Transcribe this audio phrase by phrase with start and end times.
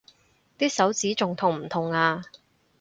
[0.57, 2.23] 啲手指仲痛唔痛啊？